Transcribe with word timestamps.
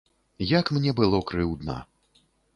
Як 0.51 0.71
мне 0.77 0.95
было 1.01 1.21
крыўдна. 1.33 1.79